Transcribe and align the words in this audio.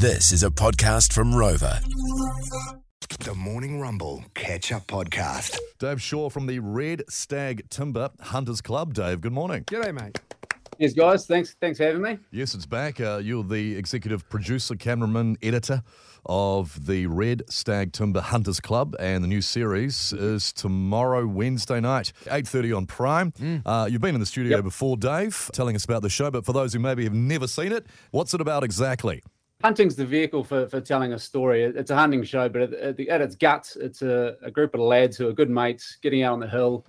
This 0.00 0.32
is 0.32 0.42
a 0.42 0.50
podcast 0.50 1.12
from 1.12 1.34
Rover. 1.34 1.78
The 3.20 3.34
Morning 3.34 3.80
Rumble 3.80 4.24
Catch 4.34 4.72
Up 4.72 4.86
Podcast. 4.86 5.58
Dave 5.78 6.00
Shaw 6.00 6.30
from 6.30 6.46
the 6.46 6.58
Red 6.60 7.02
Stag 7.08 7.68
Timber 7.70 8.10
Hunters 8.20 8.60
Club. 8.60 8.94
Dave, 8.94 9.20
good 9.20 9.32
morning. 9.32 9.64
G'day, 9.64 9.92
mate. 9.94 10.18
Yes, 10.78 10.92
guys. 10.94 11.26
Thanks. 11.26 11.56
Thanks 11.60 11.78
for 11.78 11.84
having 11.84 12.02
me. 12.02 12.18
Yes, 12.30 12.54
it's 12.54 12.66
back. 12.66 13.00
Uh, 13.00 13.20
you're 13.22 13.42
the 13.44 13.76
executive 13.76 14.28
producer, 14.30 14.74
cameraman, 14.76 15.36
editor 15.42 15.82
of 16.26 16.86
the 16.86 17.06
Red 17.06 17.42
Stag 17.50 17.92
Timber 17.92 18.20
Hunters 18.20 18.60
Club, 18.60 18.94
and 18.98 19.22
the 19.24 19.28
new 19.28 19.42
series 19.42 20.12
is 20.12 20.52
tomorrow, 20.52 21.26
Wednesday 21.26 21.80
night, 21.80 22.12
8.30 22.26 22.76
on 22.76 22.86
Prime. 22.86 23.32
Uh, 23.66 23.88
you've 23.90 24.00
been 24.02 24.14
in 24.14 24.20
the 24.20 24.26
studio 24.26 24.56
Yep. 24.58 24.64
before, 24.64 24.96
Dave, 24.96 25.50
telling 25.52 25.76
us 25.76 25.84
about 25.84 26.02
the 26.02 26.10
show, 26.10 26.30
but 26.30 26.44
for 26.46 26.52
those 26.52 26.72
who 26.72 26.78
maybe 26.78 27.04
have 27.04 27.14
never 27.14 27.46
seen 27.46 27.72
it, 27.72 27.86
what's 28.12 28.32
it 28.34 28.40
about 28.40 28.64
exactly? 28.64 29.22
Hunting's 29.62 29.94
the 29.94 30.06
vehicle 30.06 30.42
for, 30.42 30.68
for 30.68 30.80
telling 30.80 31.12
a 31.12 31.18
story. 31.18 31.64
It's 31.64 31.90
a 31.90 31.96
hunting 31.96 32.22
show, 32.24 32.48
but 32.48 32.72
at, 32.72 32.96
the, 32.96 33.10
at 33.10 33.20
its 33.20 33.34
guts, 33.34 33.76
it's 33.76 34.00
a, 34.02 34.36
a 34.42 34.50
group 34.50 34.74
of 34.74 34.80
lads 34.80 35.16
who 35.16 35.28
are 35.28 35.32
good 35.32 35.50
mates, 35.50 35.98
getting 36.00 36.22
out 36.22 36.32
on 36.32 36.40
the 36.40 36.48
hill, 36.48 36.86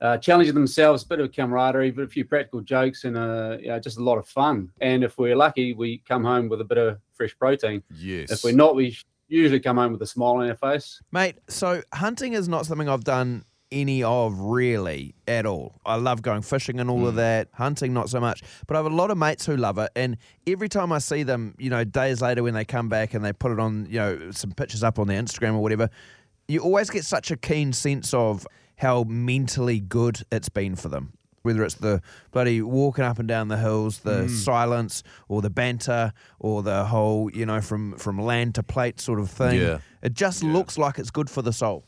uh, 0.00 0.16
challenging 0.16 0.54
themselves, 0.54 1.02
a 1.02 1.06
bit 1.06 1.20
of 1.20 1.32
camaraderie, 1.32 1.90
but 1.90 2.02
a 2.02 2.08
few 2.08 2.24
practical 2.24 2.60
jokes, 2.60 3.04
and 3.04 3.16
uh, 3.18 3.58
you 3.60 3.68
know, 3.68 3.78
just 3.78 3.98
a 3.98 4.02
lot 4.02 4.16
of 4.16 4.26
fun. 4.26 4.70
And 4.80 5.04
if 5.04 5.18
we're 5.18 5.36
lucky, 5.36 5.74
we 5.74 5.98
come 6.08 6.24
home 6.24 6.48
with 6.48 6.60
a 6.60 6.64
bit 6.64 6.78
of 6.78 6.98
fresh 7.12 7.36
protein. 7.38 7.82
Yes. 7.94 8.30
If 8.30 8.44
we're 8.44 8.54
not, 8.54 8.74
we 8.74 8.96
usually 9.28 9.60
come 9.60 9.76
home 9.76 9.92
with 9.92 10.02
a 10.02 10.06
smile 10.06 10.36
on 10.36 10.48
our 10.48 10.56
face. 10.56 11.00
Mate, 11.12 11.36
so 11.48 11.82
hunting 11.92 12.32
is 12.32 12.48
not 12.48 12.64
something 12.64 12.88
I've 12.88 13.04
done 13.04 13.44
any 13.72 14.02
of 14.02 14.38
really 14.38 15.14
at 15.26 15.46
all. 15.46 15.74
I 15.84 15.96
love 15.96 16.22
going 16.22 16.42
fishing 16.42 16.80
and 16.80 16.88
all 16.88 17.06
of 17.06 17.14
hmm. 17.14 17.18
that. 17.18 17.48
Hunting, 17.52 17.92
not 17.92 18.08
so 18.08 18.20
much. 18.20 18.42
But 18.66 18.76
I 18.76 18.78
have 18.78 18.86
a 18.86 18.94
lot 18.94 19.10
of 19.10 19.18
mates 19.18 19.46
who 19.46 19.56
love 19.56 19.78
it. 19.78 19.90
And 19.96 20.16
every 20.46 20.68
time 20.68 20.92
I 20.92 20.98
see 20.98 21.22
them, 21.22 21.54
you 21.58 21.70
know, 21.70 21.84
days 21.84 22.22
later 22.22 22.42
when 22.42 22.54
they 22.54 22.64
come 22.64 22.88
back 22.88 23.14
and 23.14 23.24
they 23.24 23.32
put 23.32 23.52
it 23.52 23.58
on, 23.58 23.86
you 23.90 23.98
know, 23.98 24.30
some 24.30 24.52
pictures 24.52 24.82
up 24.82 24.98
on 24.98 25.08
their 25.08 25.20
Instagram 25.20 25.54
or 25.54 25.62
whatever, 25.62 25.90
you 26.48 26.60
always 26.60 26.90
get 26.90 27.04
such 27.04 27.30
a 27.30 27.36
keen 27.36 27.72
sense 27.72 28.14
of 28.14 28.46
how 28.76 29.04
mentally 29.04 29.80
good 29.80 30.22
it's 30.30 30.48
been 30.48 30.76
for 30.76 30.88
them. 30.88 31.12
Whether 31.42 31.62
it's 31.62 31.76
the 31.76 32.02
bloody 32.32 32.60
walking 32.60 33.04
up 33.04 33.20
and 33.20 33.28
down 33.28 33.46
the 33.46 33.56
hills, 33.56 34.00
the 34.00 34.22
hmm. 34.22 34.28
silence, 34.28 35.04
or 35.28 35.42
the 35.42 35.50
banter, 35.50 36.12
or 36.40 36.64
the 36.64 36.84
whole, 36.84 37.30
you 37.30 37.46
know, 37.46 37.60
from 37.60 37.96
from 37.98 38.20
land 38.20 38.56
to 38.56 38.64
plate 38.64 39.00
sort 39.00 39.20
of 39.20 39.30
thing. 39.30 39.60
Yeah. 39.60 39.78
It 40.02 40.12
just 40.12 40.42
looks 40.42 40.76
like 40.76 40.98
it's 40.98 41.12
good 41.12 41.30
for 41.30 41.42
the 41.42 41.52
soul. 41.52 41.84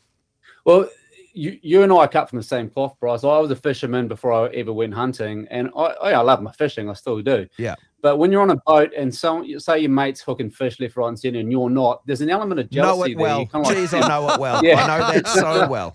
Well, 0.63 0.87
you, 1.33 1.59
you 1.61 1.83
and 1.83 1.91
I 1.93 2.07
cut 2.07 2.29
from 2.29 2.37
the 2.37 2.43
same 2.43 2.69
cloth, 2.69 2.95
Bryce. 2.99 3.23
I 3.23 3.37
was 3.37 3.51
a 3.51 3.55
fisherman 3.55 4.07
before 4.07 4.31
I 4.33 4.47
ever 4.53 4.73
went 4.73 4.93
hunting, 4.93 5.47
and 5.49 5.69
I, 5.75 5.81
I, 5.81 6.21
love 6.21 6.41
my 6.41 6.51
fishing. 6.51 6.89
I 6.89 6.93
still 6.93 7.21
do. 7.21 7.47
Yeah. 7.57 7.75
But 8.01 8.17
when 8.17 8.31
you're 8.31 8.41
on 8.41 8.51
a 8.51 8.55
boat 8.65 8.91
and 8.97 9.13
some 9.13 9.45
say 9.59 9.79
your 9.79 9.89
mate's 9.89 10.21
hooking 10.21 10.49
fish 10.49 10.79
left, 10.79 10.95
right, 10.95 11.07
and 11.09 11.19
centre, 11.19 11.39
and 11.39 11.51
you're 11.51 11.69
not, 11.69 12.05
there's 12.07 12.21
an 12.21 12.29
element 12.29 12.59
of 12.59 12.69
jealousy 12.69 13.13
know 13.15 13.19
it 13.19 13.23
well. 13.23 13.45
Kinda 13.45 13.67
like- 13.67 13.77
Jeez, 13.77 14.03
I 14.03 14.07
know 14.07 14.29
it 14.33 14.39
well. 14.39 14.63
Yeah. 14.63 14.85
I 14.85 14.97
know 14.99 15.13
that 15.19 15.27
so 15.27 15.67
well. 15.69 15.91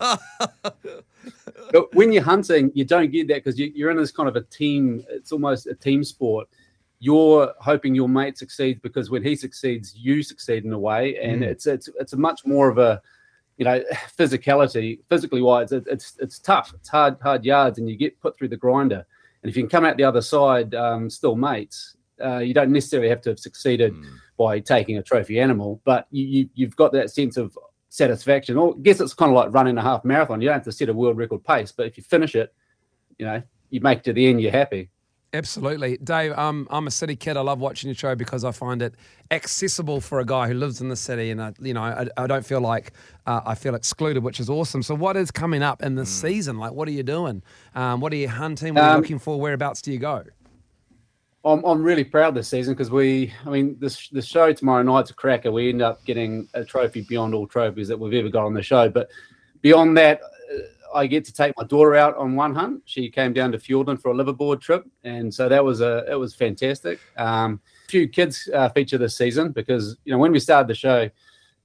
but 1.73 1.95
when 1.95 2.13
you're 2.13 2.23
hunting, 2.23 2.71
you 2.75 2.85
don't 2.85 3.11
get 3.11 3.29
that 3.29 3.37
because 3.45 3.59
you, 3.59 3.73
you're 3.75 3.91
in 3.91 3.97
this 3.97 4.13
kind 4.13 4.29
of 4.29 4.37
a 4.37 4.43
team. 4.43 5.05
It's 5.09 5.33
almost 5.33 5.67
a 5.67 5.75
team 5.75 6.05
sport. 6.05 6.49
You're 7.01 7.53
hoping 7.59 7.95
your 7.95 8.09
mate 8.09 8.39
succeeds 8.39 8.81
because 8.81 9.11
when 9.11 9.23
he 9.23 9.35
succeeds, 9.37 9.95
you 9.97 10.23
succeed 10.23 10.65
in 10.65 10.73
a 10.73 10.79
way, 10.79 11.19
and 11.19 11.43
Mm. 11.43 11.47
it's 11.47 11.67
it's 11.67 11.89
it's 12.01 12.13
a 12.13 12.17
much 12.17 12.43
more 12.47 12.69
of 12.69 12.79
a 12.79 13.01
you 13.57 13.65
know 13.65 13.83
physicality, 14.19 15.01
physically 15.09 15.43
wise. 15.43 15.73
It, 15.73 15.85
it's 15.87 16.17
it's 16.21 16.39
tough. 16.39 16.73
It's 16.75 16.89
hard 16.89 17.17
hard 17.23 17.45
yards, 17.45 17.79
and 17.79 17.89
you 17.89 17.97
get 17.97 18.21
put 18.21 18.37
through 18.37 18.49
the 18.49 18.57
grinder. 18.57 19.07
And 19.43 19.51
if 19.51 19.57
you 19.57 19.63
can 19.63 19.71
come 19.71 19.85
out 19.85 19.97
the 19.97 20.05
other 20.05 20.23
side 20.23 20.75
um, 20.75 21.11
still 21.11 21.37
mates, 21.37 21.97
uh, 22.25 22.39
you 22.39 22.55
don't 22.55 22.71
necessarily 22.71 23.09
have 23.09 23.21
to 23.23 23.31
have 23.31 23.39
succeeded 23.39 23.95
by 24.39 24.59
taking 24.59 24.99
a 24.99 25.03
trophy 25.03 25.39
animal, 25.39 25.81
but 25.85 26.07
you, 26.11 26.25
you 26.25 26.49
you've 26.55 26.77
got 26.77 26.93
that 26.93 27.11
sense 27.11 27.37
of 27.37 27.57
satisfaction. 27.91 28.57
Or 28.57 28.75
I 28.75 28.81
guess 28.81 29.01
it's 29.01 29.15
kind 29.15 29.31
of 29.31 29.37
like 29.37 29.53
running 29.53 29.79
a 29.79 29.83
half 29.83 30.05
marathon. 30.05 30.41
You 30.41 30.49
don't 30.49 30.55
have 30.55 30.65
to 30.65 30.73
set 30.73 30.89
a 30.89 30.95
world 30.95 31.17
record 31.17 31.45
pace, 31.45 31.73
but 31.73 31.87
if 31.87 31.97
you 31.97 32.03
finish 32.03 32.35
it, 32.35 32.53
you 33.19 33.27
know, 33.27 33.43
you 33.71 33.81
make 33.81 33.99
it 33.99 34.05
to 34.05 34.13
the 34.13 34.27
end, 34.27 34.41
you're 34.41 34.51
happy. 34.51 34.91
Absolutely. 35.35 35.97
Dave, 35.97 36.33
um, 36.39 36.69
I'm 36.71 36.87
a 36.87 36.91
city 36.93 37.17
kid. 37.17 37.37
I 37.37 37.41
love 37.41 37.59
watching 37.59 37.89
your 37.89 37.97
show 37.97 38.15
because 38.15 38.45
I 38.45 38.53
find 38.53 38.81
it 38.81 38.95
accessible 39.33 40.01
for 40.01 40.21
a 40.21 40.25
guy 40.25 40.47
who 40.47 40.55
lives 40.55 40.81
in 40.81 40.89
the 40.89 40.97
city. 40.97 41.33
And, 41.33 41.43
I, 41.43 41.53
you 41.61 41.75
know, 41.75 41.83
I, 41.83 42.07
I 42.17 42.29
don't 42.29 42.47
feel 42.47 42.61
like 42.61 42.93
uh, 43.27 43.41
I 43.45 43.57
feel 43.57 43.75
excluded, 43.75 44.23
which 44.23 44.39
is 44.39 44.49
awesome. 44.49 44.83
So, 44.85 44.95
what 44.95 45.17
is 45.17 45.33
coming 45.33 45.61
up 45.63 45.83
in 45.83 45.97
this 45.97 46.09
season? 46.09 46.59
Like, 46.59 46.73
what 46.73 46.87
are 46.87 46.93
you 46.93 47.03
doing? 47.03 47.43
Um, 47.75 48.01
what 48.01 48.13
are 48.13 48.17
you 48.17 48.29
hunting? 48.29 48.75
What 48.75 48.85
are 48.85 48.87
you 48.91 48.95
Um, 48.95 49.01
looking 49.01 49.19
for? 49.19 49.41
Whereabouts 49.41 49.83
do 49.83 49.91
you 49.93 49.99
go? 49.99 50.23
I'm, 51.45 51.65
I'm 51.65 51.83
really 51.83 52.05
proud 52.05 52.35
this 52.35 52.49
season 52.49 52.73
because 52.75 52.91
we, 52.93 53.35
I 53.45 53.51
mean, 53.51 53.77
this 53.81 54.09
the 54.09 54.23
show 54.23 54.53
tomorrow 54.53 54.83
night's 54.83 55.11
a 55.11 55.15
cracker. 55.15 55.51
We 55.51 55.69
end 55.69 55.83
up 55.83 56.03
getting 56.05 56.49
a 56.55 56.65
trophy 56.65 57.03
beyond 57.03 57.35
all 57.35 57.47
trophies 57.47 57.89
that 57.89 57.99
we've 57.99 58.15
ever 58.15 58.31
got 58.31 58.47
on 58.47 58.55
the 58.55 58.63
show. 58.63 58.89
But 58.89 59.11
beyond 59.61 59.97
that, 59.99 60.21
I 60.95 61.07
get 61.07 61.25
to 61.27 61.33
take 61.33 61.55
my 61.57 61.65
daughter 61.65 61.97
out 61.97 62.17
on 62.17 62.37
one 62.37 62.55
hunt. 62.55 62.83
She 62.85 63.11
came 63.11 63.33
down 63.33 63.53
to 63.53 63.59
Fiordland 63.59 64.01
for 64.01 64.11
a 64.11 64.15
liveaboard 64.15 64.61
trip, 64.61 64.85
and 65.03 65.33
so 65.33 65.49
that 65.49 65.65
was 65.65 65.81
a 65.81 66.05
it 66.11 66.15
was 66.15 66.35
fantastic. 66.35 67.01
Um, 67.17 67.61
a 67.87 67.91
few 67.91 68.09
kids 68.09 68.49
uh, 68.55 68.69
feature 68.71 68.99
this 68.99 69.17
season 69.17 69.53
because 69.53 69.97
you 70.05 70.13
know 70.13 70.19
when 70.19 70.33
we 70.33 70.39
started 70.39 70.69
the 70.69 70.75
show 70.75 71.11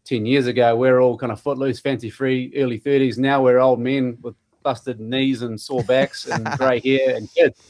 ten 0.04 0.26
years 0.26 0.48
ago, 0.48 0.76
we 0.76 0.90
are 0.90 1.00
all 1.00 1.18
kind 1.18 1.32
of 1.32 1.40
footloose, 1.40 1.80
fancy 1.80 2.10
free, 2.10 2.52
early 2.56 2.80
thirties. 2.80 3.18
Now 3.18 3.44
we're 3.44 3.60
old 3.60 3.80
men 3.80 4.18
with 4.22 4.36
busted 4.64 5.00
knees 5.00 5.42
and 5.42 5.60
sore 5.60 5.84
backs 5.84 6.28
and 6.28 6.46
grey 6.58 6.80
hair 6.80 7.16
and 7.16 7.32
kids. 7.34 7.62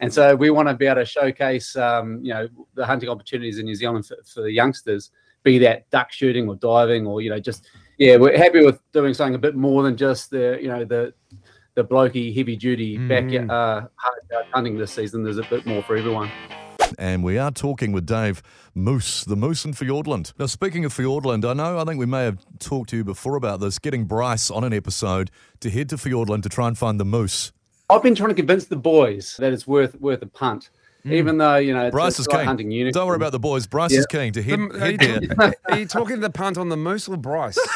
And 0.00 0.12
so 0.12 0.36
we 0.36 0.50
want 0.50 0.68
to 0.68 0.74
be 0.74 0.86
able 0.86 0.96
to 0.96 1.06
showcase, 1.06 1.74
um, 1.76 2.20
you 2.22 2.32
know, 2.32 2.48
the 2.74 2.84
hunting 2.84 3.08
opportunities 3.08 3.58
in 3.58 3.64
New 3.64 3.74
Zealand 3.74 4.06
for, 4.06 4.16
for 4.26 4.42
the 4.42 4.52
youngsters, 4.52 5.10
be 5.42 5.58
that 5.58 5.88
duck 5.90 6.12
shooting 6.12 6.48
or 6.48 6.56
diving 6.56 7.06
or, 7.06 7.22
you 7.22 7.30
know, 7.30 7.40
just, 7.40 7.70
yeah, 7.98 8.16
we're 8.16 8.36
happy 8.36 8.64
with 8.64 8.80
doing 8.92 9.14
something 9.14 9.34
a 9.34 9.38
bit 9.38 9.54
more 9.56 9.82
than 9.82 9.96
just 9.96 10.30
the, 10.30 10.58
you 10.60 10.68
know, 10.68 10.84
the, 10.84 11.12
the 11.74 11.84
blokey 11.84 12.34
heavy 12.34 12.56
duty 12.56 12.96
back 12.98 13.24
Mhm. 13.24 13.50
uh, 13.50 13.86
hard 13.96 14.46
hunting 14.52 14.78
this 14.78 14.92
season. 14.92 15.22
There's 15.22 15.38
a 15.38 15.46
bit 15.48 15.66
more 15.66 15.82
for 15.82 15.96
everyone. 15.96 16.30
And 16.98 17.24
we 17.24 17.36
are 17.36 17.50
talking 17.50 17.92
with 17.92 18.06
Dave 18.06 18.42
Moose, 18.74 19.24
the 19.24 19.34
Moose 19.36 19.64
in 19.64 19.72
Fiordland. 19.72 20.32
Now, 20.38 20.46
speaking 20.46 20.84
of 20.84 20.94
Fiordland, 20.94 21.44
I 21.44 21.52
know 21.52 21.78
I 21.78 21.84
think 21.84 21.98
we 21.98 22.06
may 22.06 22.24
have 22.24 22.38
talked 22.60 22.90
to 22.90 22.96
you 22.96 23.04
before 23.04 23.34
about 23.36 23.60
this, 23.60 23.78
getting 23.78 24.04
Bryce 24.04 24.50
on 24.50 24.62
an 24.62 24.72
episode 24.72 25.30
to 25.60 25.70
head 25.70 25.88
to 25.90 25.96
Fiordland 25.96 26.42
to 26.44 26.48
try 26.48 26.68
and 26.68 26.78
find 26.78 27.00
the 27.00 27.04
moose. 27.04 27.52
I've 27.90 28.02
been 28.02 28.14
trying 28.14 28.30
to 28.30 28.34
convince 28.34 28.66
the 28.66 28.76
boys 28.76 29.36
that 29.38 29.52
it's 29.52 29.66
worth 29.66 30.00
worth 30.00 30.22
a 30.22 30.26
punt, 30.26 30.70
even 31.06 31.38
though 31.38 31.56
you 31.56 31.72
know 31.74 31.90
Bryce 31.90 32.18
is 32.18 32.26
like 32.28 32.38
keen. 32.40 32.46
hunting 32.46 32.70
unicorns. 32.70 32.94
Don't 32.94 33.06
worry 33.06 33.16
about 33.16 33.32
the 33.32 33.38
boys. 33.38 33.66
Bryce 33.66 33.92
is 33.92 34.06
keen 34.06 34.32
to 34.32 34.42
head, 34.42 34.58
The- 34.58 34.82
are, 34.82 34.90
you 34.90 34.98
there. 34.98 35.20
talking, 35.20 35.52
are 35.68 35.78
you 35.78 35.86
talking 35.86 36.20
the 36.20 36.30
punt 36.30 36.58
on 36.58 36.68
the 36.68 36.76
moose 36.76 37.08
or 37.08 37.16
Bryce? 37.16 37.58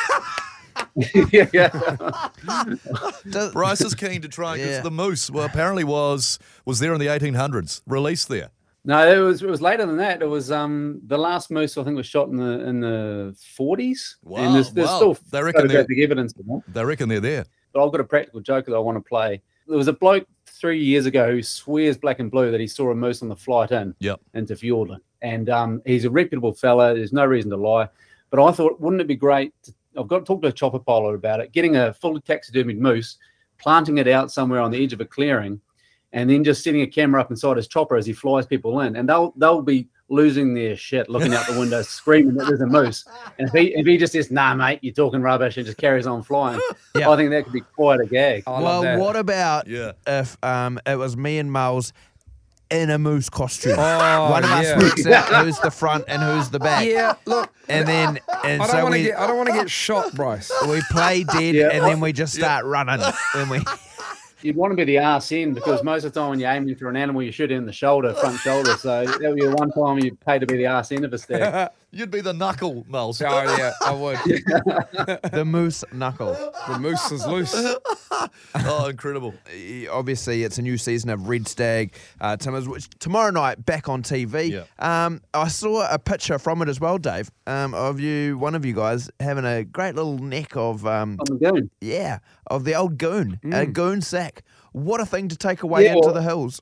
yeah, 1.33 1.47
yeah. 1.53 2.29
Bryce 3.53 3.81
is 3.81 3.95
keen 3.95 4.23
to 4.23 4.29
try 4.29 4.57
because 4.57 4.71
Yeah. 4.77 4.81
the 4.81 4.91
moose, 4.91 5.31
well, 5.31 5.45
apparently 5.45 5.85
was 5.85 6.39
was 6.65 6.79
there 6.79 6.93
in 6.93 7.01
the 7.01 7.07
1800s, 7.07 7.83
released 7.87 8.29
there. 8.29 8.51
No, 8.85 9.07
it 9.07 9.19
was 9.19 9.43
it 9.43 9.49
was 9.49 9.61
later 9.61 9.85
than 9.87 9.99
that. 9.99 10.23
It 10.23 10.27
was 10.29 10.51
um 10.51 11.01
the 11.07 11.19
last 11.19 11.51
moose 11.51 11.77
I 11.77 11.85
think 11.85 11.97
was 11.97 12.07
shot 12.07 12.29
in 12.29 12.37
the 12.37 12.67
in 12.67 12.81
the 12.81 13.37
forties. 13.57 14.17
Wow, 14.23 14.39
and 14.39 14.55
there's, 14.55 14.73
there's 14.73 14.89
wow. 14.89 14.97
still 14.97 15.19
They 15.31 15.43
reckon 15.43 15.69
they're- 15.69 15.79
photographic 15.83 15.99
evidence 16.03 16.33
of 16.39 16.47
that. 16.47 16.63
They 16.69 16.85
reckon 16.85 17.09
they're 17.09 17.21
there. 17.21 17.45
But 17.73 17.85
I've 17.85 17.93
got 17.93 18.01
a 18.01 18.05
practical 18.05 18.41
joke 18.41 18.67
that 18.67 18.75
I 18.75 18.79
want 18.79 18.97
to 18.97 19.03
play. 19.07 19.43
There 19.69 19.77
was 19.79 19.87
a 19.89 19.93
bloke 19.93 20.27
three 20.61 20.83
years 20.83 21.07
ago 21.07 21.31
who 21.31 21.43
swears 21.43 21.97
black 21.97 22.21
and 22.21 22.31
blue 22.31 22.51
that 22.51 22.61
he 22.61 22.67
saw 22.67 22.91
a 22.91 22.95
moose 22.95 23.23
on 23.23 23.29
the 23.29 23.37
flight 23.37 23.71
in 23.71 23.95
Yep. 24.01 24.21
into 24.35 24.55
Fiordland, 24.55 25.01
and 25.23 25.49
um, 25.49 25.83
he's 25.87 26.05
a 26.05 26.11
reputable 26.11 26.53
fella. 26.53 26.95
There's 26.95 27.13
no 27.13 27.25
reason 27.25 27.51
to 27.51 27.57
lie. 27.57 27.89
But 28.31 28.45
I 28.45 28.53
thought, 28.53 28.81
wouldn't 28.81 29.01
it 29.01 29.09
be 29.09 29.17
great? 29.17 29.53
To, 29.65 29.75
I've 29.99 30.09
got 30.09 30.21
to 30.21 30.25
talk 30.25 30.43
to 30.43 30.49
a 30.49 30.53
chopper 30.53 30.79
pilot 30.79 31.15
about 31.15 31.41
it. 31.41 31.53
Getting 31.53 31.77
a 31.77 31.93
fully 31.93 32.21
taxidermied 32.21 32.79
moose, 32.79 33.17
planting 33.59 33.99
it 33.99 34.07
out 34.07 34.31
somewhere 34.31 34.61
on 34.61 34.71
the 34.71 34.83
edge 34.83 34.93
of 34.93 35.01
a 35.01 35.05
clearing, 35.05 35.61
and 36.13 36.29
then 36.29 36.45
just 36.45 36.63
setting 36.63 36.83
a 36.83 36.87
camera 36.87 37.21
up 37.21 37.31
inside 37.31 37.57
his 37.57 37.67
chopper 37.69 37.97
as 37.97 38.07
he 38.07 38.13
flies 38.13 38.47
people 38.47 38.81
in, 38.81 38.97
and 38.97 39.09
they'll 39.09 39.33
they'll 39.37 39.63
be 39.63 39.89
losing 40.11 40.53
their 40.55 40.77
shit, 40.77 41.09
looking 41.09 41.33
out 41.33 41.47
the 41.47 41.59
window, 41.59 41.81
screaming 41.99 42.35
that 42.35 42.47
there's 42.49 42.61
a 42.61 42.67
moose. 42.67 43.05
And 43.39 43.49
if 43.49 43.55
he 43.55 43.75
if 43.75 43.87
he 43.87 43.97
just 43.97 44.13
says, 44.13 44.31
"Nah, 44.31 44.55
mate, 44.55 44.81
you're 44.83 44.93
talking 44.93 45.23
rubbish," 45.23 45.57
and 45.57 45.65
just 45.65 45.79
carries 45.79 46.07
on 46.07 46.23
flying, 46.23 46.61
Yeah. 46.95 47.09
I 47.11 47.17
think 47.17 47.31
that 47.31 47.45
could 47.45 47.53
be 47.53 47.61
quite 47.61 48.01
a 48.01 48.07
gag. 48.07 48.43
I 48.47 48.61
well, 48.61 48.99
what 48.99 49.17
about 49.17 49.67
Yeah. 49.67 49.93
if 50.07 50.37
um, 50.45 50.79
it 50.85 50.97
was 50.97 51.17
me 51.17 51.39
and 51.39 51.51
Miles 51.51 51.93
in 52.71 52.91
a 52.91 52.99
moose 52.99 53.29
costume? 53.31 53.77
Oh, 53.79 54.31
One 54.31 54.45
of 54.45 54.51
us 54.51 54.65
yeah. 54.67 54.79
works 54.79 55.07
out 55.07 55.27
who's 55.45 55.59
the 55.61 55.71
front 55.71 56.05
and 56.09 56.23
who's 56.23 56.51
the 56.51 56.59
back. 56.61 56.87
Yeah, 56.87 57.15
look, 57.27 57.53
And 57.69 57.87
then 57.89 58.19
and 58.45 58.63
I 58.63 58.67
don't 58.67 58.69
so 58.69 58.83
want 58.83 58.95
to 58.95 59.01
we 59.01 59.05
get 59.07 59.19
I 59.19 59.27
don't 59.27 59.37
want 59.37 59.49
to 59.49 59.55
get 59.55 59.71
shot, 59.71 60.15
Bryce. 60.15 60.53
we 60.69 60.81
play 60.91 61.25
dead 61.25 61.55
Yeah. 61.55 61.69
and 61.73 61.85
then 61.85 62.01
we 62.01 62.13
just 62.13 62.35
start 62.35 62.65
running 62.65 63.01
and 63.35 63.51
we 63.51 63.59
you'd 64.43 64.57
want 64.57 64.73
to 64.73 64.77
be 64.77 64.85
the 64.85 64.99
arse 64.99 65.33
end 65.33 65.55
because 65.55 65.83
most 65.83 66.05
of 66.05 66.13
the 66.13 66.21
time 66.21 66.31
when 66.31 66.41
you're 66.41 66.51
aiming 66.51 66.75
for 66.77 66.89
an 66.89 66.97
animal, 66.97 67.23
you 67.23 67.33
shoot 67.33 67.51
in 67.51 67.67
the 67.67 67.73
shoulder, 67.73 68.15
front 68.15 68.39
shoulder. 68.41 68.77
So 68.77 69.05
that 69.05 69.21
would 69.21 69.37
be 69.37 69.47
the 69.47 69.55
one 69.55 69.71
time 69.73 69.99
you'd 69.99 70.21
pay 70.21 70.39
to 70.39 70.47
be 70.47 70.57
the 70.57 70.67
arse 70.67 70.93
end 70.93 71.05
of 71.05 71.13
a 71.13 71.19
stag. 71.19 71.71
You'd 71.93 72.11
be 72.11 72.21
the 72.21 72.33
knuckle, 72.33 72.85
Miles. 72.89 73.21
Oh 73.21 73.57
yeah, 73.59 73.73
I 73.85 73.93
would. 73.93 74.17
the 75.33 75.45
moose 75.45 75.83
knuckle. 75.93 76.35
The 76.69 76.79
moose 76.79 77.11
is 77.11 77.27
loose. 77.27 77.53
oh, 78.55 78.87
incredible. 78.89 79.35
Obviously, 79.91 80.45
it's 80.45 80.59
a 80.59 80.63
new 80.63 80.79
season 80.79 81.11
of 81.11 81.29
Red 81.29 81.49
Stag. 81.49 81.95
Uh, 82.21 82.37
Timmers, 82.37 82.69
which 82.69 82.89
tomorrow 83.01 83.31
night 83.31 83.65
back 83.67 83.89
on 83.89 84.03
TV. 84.05 84.51
Yeah. 84.51 84.65
Um, 85.05 85.21
I 85.35 85.49
saw 85.49 85.93
a 85.93 85.99
picture 85.99 86.39
from 86.39 86.63
it 86.63 86.69
as 86.69 86.79
well, 86.79 86.97
Dave, 86.99 87.31
um, 87.49 87.75
of 87.75 87.99
you, 87.99 88.39
one 88.39 88.55
of 88.55 88.65
you 88.65 88.75
guys, 88.75 89.11
having 89.19 89.45
a 89.45 89.65
great 89.65 89.97
little 89.97 90.19
neck 90.19 90.57
of, 90.57 90.87
um, 90.87 91.17
the 91.25 91.35
goon. 91.35 91.71
yeah, 91.81 92.19
of 92.47 92.65
the 92.65 92.75
old 92.75 92.99
goon, 92.99 93.41
a 93.53 93.67
goon 93.67 94.01
sack. 94.01 94.45
What 94.73 95.01
a 95.01 95.07
thing 95.07 95.27
to 95.29 95.37
take 95.37 95.65
away 95.65 95.85
Yeah, 95.87 95.95
into 95.95 96.13
the 96.13 96.23
hills. 96.23 96.61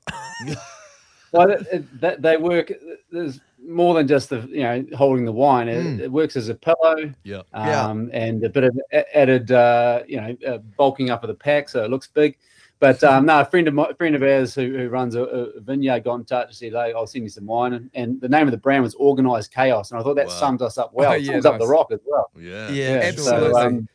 Well, 1.31 1.47
that, 1.47 1.61
it- 1.71 2.01
that, 2.01 2.21
they 2.21 2.37
work. 2.37 2.71
There's 3.11 3.39
more 3.67 3.93
than 3.93 4.07
just 4.07 4.29
the 4.29 4.41
you 4.49 4.63
know 4.63 4.85
holding 4.95 5.25
the 5.25 5.31
wine. 5.31 5.67
It, 5.67 5.99
it 6.01 6.11
works 6.11 6.35
as 6.35 6.49
a 6.49 6.55
pillow. 6.55 7.13
Yeah. 7.23 7.41
Yeah. 7.53 7.85
um, 7.85 8.09
and 8.13 8.43
a 8.43 8.49
bit 8.49 8.63
of 8.63 8.79
added, 9.13 9.51
uh, 9.51 10.03
you 10.07 10.17
know, 10.21 10.37
uh, 10.47 10.57
bulking 10.77 11.09
up 11.09 11.23
of 11.23 11.27
the 11.27 11.33
pack, 11.35 11.69
so 11.69 11.83
it 11.83 11.89
looks 11.91 12.07
big. 12.07 12.37
But 12.79 13.03
um, 13.09 13.25
no, 13.25 13.41
a 13.41 13.45
friend 13.45 13.67
of 13.67 13.73
my, 13.73 13.91
friend 13.93 14.15
of 14.15 14.23
ours 14.23 14.55
who, 14.55 14.75
who 14.77 14.87
runs 14.89 15.15
a, 15.15 15.23
a 15.23 15.59
vineyard 15.59 16.05
got 16.05 16.15
in 16.15 16.25
touch 16.25 16.47
and 16.47 16.55
said, 16.55 16.71
"Hey, 16.73 16.93
I'll 16.95 17.05
send 17.07 17.25
you 17.25 17.29
some 17.29 17.45
wine." 17.45 17.73
And, 17.73 17.89
and 17.93 18.21
the 18.21 18.29
name 18.29 18.47
of 18.47 18.51
the 18.51 18.57
brand 18.57 18.83
was 18.83 18.95
Organized 18.95 19.53
Chaos, 19.53 19.91
and 19.91 19.99
I 19.99 20.03
thought 20.03 20.15
that 20.15 20.27
Wow. 20.27 20.33
sums 20.33 20.61
us 20.61 20.77
up 20.77 20.91
well. 20.93 21.11
Oh, 21.11 21.15
It 21.15 21.23
yeah, 21.23 21.33
sums 21.33 21.45
up 21.45 21.59
the 21.59 21.67
rock 21.67 21.91
as 21.91 21.99
well. 22.05 22.31
Yeah. 22.39 22.69
Yeah, 22.69 23.01
so, 23.01 23.07
absolutely. 23.07 23.61
um, 23.61 23.89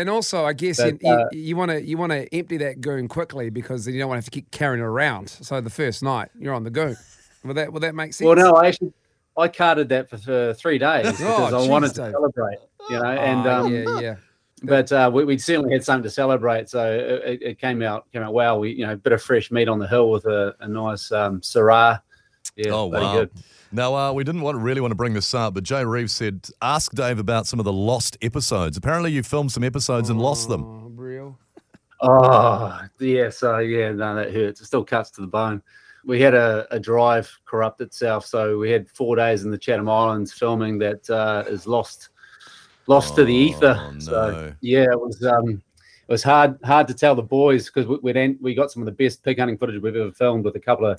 And 0.00 0.08
also, 0.08 0.44
I 0.46 0.54
guess 0.54 0.78
But, 0.78 1.02
you, 1.02 1.10
uh, 1.10 1.28
you 1.32 1.56
want 1.56 1.70
to 1.72 1.82
you 1.84 1.98
want 1.98 2.12
to 2.12 2.34
empty 2.34 2.56
that 2.58 2.80
goon 2.80 3.06
quickly 3.06 3.50
because 3.50 3.84
then 3.84 3.92
you 3.94 4.00
don't 4.00 4.08
want 4.08 4.16
to 4.16 4.24
have 4.24 4.24
to 4.26 4.30
keep 4.30 4.50
carrying 4.50 4.80
it 4.80 4.86
around. 4.86 5.28
So 5.28 5.60
the 5.60 5.68
first 5.70 6.02
night 6.02 6.30
you're 6.38 6.54
on 6.54 6.64
the 6.64 6.70
goon. 6.70 6.96
Will 7.44 7.54
that 7.54 7.72
will 7.72 7.80
that 7.80 7.94
make 7.94 8.14
sense? 8.14 8.26
well, 8.26 8.36
no, 8.36 8.54
I 8.54 8.68
actually 8.68 8.92
I 9.36 9.48
carted 9.48 9.88
that 9.90 10.08
for, 10.10 10.16
for 10.18 10.54
three 10.54 10.78
days 10.78 11.06
because 11.18 11.52
I 11.52 11.58
geez, 11.60 11.68
wanted 11.68 11.94
to 11.94 12.00
Dave. 12.02 12.12
celebrate. 12.12 12.58
You 12.88 12.96
know, 12.98 13.04
and 13.04 13.46
Ah, 13.46 13.60
um, 13.60 13.72
yeah, 13.74 14.00
yeah. 14.00 14.16
but 14.62 14.90
uh, 14.90 15.10
we, 15.12 15.24
we 15.24 15.38
certainly 15.38 15.72
had 15.72 15.84
something 15.84 16.02
to 16.04 16.10
celebrate. 16.10 16.68
So 16.70 16.90
it, 16.92 17.32
it- 17.34 17.42
it 17.42 17.58
came 17.60 17.82
out 17.82 18.10
came 18.12 18.22
out 18.22 18.32
well. 18.32 18.58
We 18.58 18.70
you 18.72 18.86
know 18.86 18.92
a 18.94 18.96
bit 18.96 19.12
of 19.12 19.22
fresh 19.22 19.50
meat 19.50 19.68
on 19.68 19.78
the 19.78 19.86
hill 19.86 20.10
with 20.10 20.24
a, 20.24 20.54
a 20.60 20.66
nice 20.68 21.12
um, 21.12 21.40
Syrah. 21.42 22.00
Yeah, 22.56 22.72
Oh, 22.72 22.86
wow. 22.86 23.12
good. 23.18 23.30
Now, 23.72 23.94
uh, 23.94 24.12
we 24.12 24.24
didn't 24.24 24.40
want 24.40 24.58
really 24.58 24.80
want 24.80 24.90
to 24.90 24.96
bring 24.96 25.14
this 25.14 25.32
up, 25.32 25.54
but 25.54 25.62
Jay 25.62 25.84
Reeves 25.84 26.12
said, 26.12 26.48
ask 26.60 26.92
Dave 26.92 27.18
about 27.18 27.46
some 27.46 27.60
of 27.60 27.64
the 27.64 27.72
lost 27.72 28.16
episodes. 28.20 28.76
Apparently, 28.76 29.12
you 29.12 29.22
filmed 29.22 29.52
some 29.52 29.62
episodes 29.62 30.10
and 30.10 30.20
lost 30.20 30.48
them. 30.48 30.64
Oh, 30.64 30.90
real. 30.94 31.38
Oh, 32.00 32.80
yeah. 32.98 33.30
So, 33.30 33.58
yeah, 33.58 33.92
no, 33.92 34.14
that 34.16 34.32
hurts. 34.32 34.60
It 34.60 34.66
still 34.66 34.84
cuts 34.84 35.10
to 35.12 35.20
the 35.20 35.26
bone. 35.26 35.62
We 36.04 36.20
had 36.20 36.34
a, 36.34 36.66
a 36.70 36.80
drive 36.80 37.30
corrupt 37.44 37.80
itself. 37.80 38.26
So, 38.26 38.58
we 38.58 38.70
had 38.70 38.88
four 38.88 39.16
days 39.16 39.44
in 39.44 39.50
the 39.50 39.58
Chatham 39.58 39.88
Islands 39.88 40.32
filming 40.32 40.78
that 40.78 41.08
uh, 41.08 41.44
is 41.46 41.66
lost 41.66 42.08
lost 42.86 43.14
to 43.14 43.24
the 43.24 43.34
ether. 43.34 43.76
Oh, 43.78 43.90
no. 43.92 43.98
So, 44.00 44.54
yeah, 44.62 44.86
it 44.90 45.00
was. 45.00 45.24
Um, 45.24 45.62
it 46.08 46.14
was 46.14 46.24
hard 46.24 46.58
hard 46.64 46.88
to 46.88 46.94
tell 46.94 47.14
the 47.14 47.22
boys 47.22 47.66
because 47.66 47.86
we 47.86 47.98
we 48.02 48.36
we 48.40 48.52
got 48.52 48.72
some 48.72 48.82
of 48.82 48.86
the 48.86 48.92
best 48.92 49.22
pig 49.22 49.38
hunting 49.38 49.56
footage 49.56 49.80
we've 49.80 49.94
ever 49.94 50.10
filmed 50.10 50.44
with 50.44 50.56
a 50.56 50.60
couple 50.60 50.86
of 50.86 50.98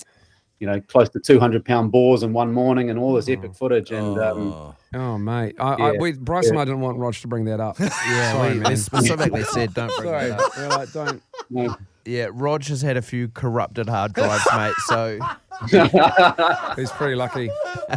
you 0.62 0.68
know 0.68 0.80
close 0.82 1.08
to 1.08 1.18
200 1.18 1.64
pound 1.64 1.90
boars 1.90 2.22
in 2.22 2.32
one 2.32 2.52
morning 2.52 2.88
and 2.88 2.96
all 2.96 3.12
this 3.14 3.28
epic 3.28 3.52
footage 3.52 3.90
and 3.90 4.16
um, 4.18 4.52
Oh. 4.52 4.74
Oh 4.94 5.18
mate, 5.18 5.56
I, 5.58 5.72
I, 5.72 5.92
we, 5.92 6.12
Bryce 6.12 6.50
and. 6.50 6.58
I 6.58 6.64
didn't 6.66 6.82
want 6.82 6.98
Rog 6.98 7.14
to 7.14 7.26
bring 7.26 7.46
that 7.46 7.60
up. 7.60 7.78
Yeah, 7.80 8.32
Sorry, 8.32 8.52
we, 8.54 8.60
man. 8.60 8.76
specifically 8.76 9.42
said 9.42 9.74
don't 9.74 9.88
bring 9.96 10.10
Sorry, 10.10 10.28
that 10.28 10.40
up. 10.40 10.56
We're 10.56 10.68
like, 10.68 10.92
don't. 10.92 11.22
no. 11.50 11.76
Yeah, 12.04 12.28
Rog 12.30 12.64
has 12.64 12.82
had 12.82 12.96
a 12.96 13.02
few 13.02 13.28
corrupted 13.28 13.88
hard 13.88 14.12
drives, 14.12 14.46
mate. 14.54 14.74
So 14.86 15.18
He's 16.76 16.90
pretty 16.92 17.14
lucky. 17.14 17.48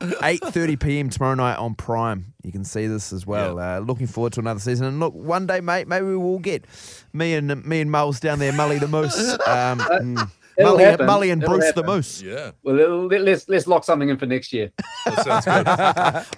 8:30 0.00 0.80
p.m. 0.80 1.10
tomorrow 1.10 1.34
night 1.34 1.56
on 1.56 1.74
Prime. 1.74 2.32
You 2.42 2.52
can 2.52 2.64
see 2.64 2.86
this 2.86 3.12
as 3.12 3.26
well. 3.26 3.58
Uh, 3.58 3.80
looking 3.80 4.06
forward 4.06 4.32
to 4.34 4.40
another 4.40 4.60
season. 4.60 4.86
And 4.86 5.00
look, 5.00 5.14
one 5.14 5.46
day, 5.46 5.60
mate, 5.60 5.88
maybe 5.88 6.06
we 6.06 6.16
will 6.16 6.38
get 6.38 6.64
me 7.12 7.34
and 7.34 7.64
me 7.64 7.80
and 7.80 7.90
Mulls 7.90 8.18
down 8.20 8.38
there, 8.38 8.52
Mully 8.52 8.80
the 8.80 8.88
Moose, 8.88 9.32
um, 9.46 9.78
mm, 9.80 10.12
It'll 10.16 10.30
Mully, 10.58 10.80
happen. 10.84 11.06
Mully 11.06 11.32
and 11.32 11.42
It'll 11.42 11.56
Bruce 11.58 11.72
the. 11.72 11.82
Moose. 11.84 12.22
Yeah. 12.22 12.50
well 12.62 13.06
let- 13.08 13.20
let's 13.22 13.48
let's 13.48 13.66
lock 13.66 13.84
something 13.84 14.08
in 14.08 14.16
for 14.16 14.26
next 14.26 14.52
year 14.52 14.70
That 15.04 15.24
sounds 15.24 15.44
good. 15.44 15.66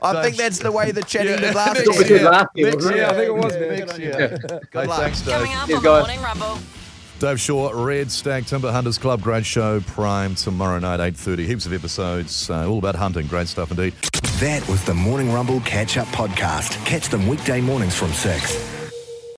I 0.03 0.23
think 0.23 0.37
that's 0.37 0.59
the 0.59 0.73
way 0.73 0.91
the 0.91 1.03
chatting 1.03 1.37
did 1.39 1.55
last 1.55 1.77
next 1.87 1.99
year. 2.09 2.19
year. 2.19 2.31
Last 2.31 2.49
year, 2.55 2.67
Next 2.67 2.77
wasn't 2.77 2.97
year, 2.97 3.05
it? 3.05 3.09
I 3.09 3.15
think 3.15 3.29
it 3.29 3.35
was 3.35 3.55
Yeah, 3.55 3.61
next 3.69 3.93
good 3.93 4.01
year. 4.03 4.39
you. 4.51 4.61
Hey, 4.81 4.87
luck. 4.87 5.01
thanks, 5.01 5.21
Dave. 5.23 5.35
Coming 5.35 5.53
up 5.55 5.67
Cheers, 5.67 5.77
on 5.79 5.83
the 5.83 5.89
guys. 5.89 6.07
Morning 6.07 6.23
Rumble. 6.23 6.59
Dave 7.21 7.41
Shaw, 7.41 7.71
Red 7.75 8.13
Stag 8.13 8.47
Timber 8.47 8.71
Hunters 8.71 8.97
Club, 8.97 9.21
great 9.23 9.45
show, 9.45 9.81
Prime 9.81 10.37
tomorrow 10.37 10.79
night, 10.79 11.01
8.30. 11.01 11.47
Heaps 11.47 11.67
of 11.67 11.73
episodes, 11.73 12.49
uh, 12.49 12.69
all 12.69 12.79
about 12.79 12.95
hunting. 12.95 13.27
Great 13.27 13.49
stuff 13.49 13.73
indeed. 13.73 13.93
That 14.39 14.65
was 14.69 14.85
the 14.85 14.95
Morning 14.95 15.33
Rumble 15.33 15.59
Catch 15.63 15.97
Up 15.99 16.07
Podcast. 16.09 16.85
Catch 16.87 17.09
them 17.09 17.27
weekday 17.27 17.61
mornings 17.61 17.97
from 17.97 18.13
6. 18.13 18.78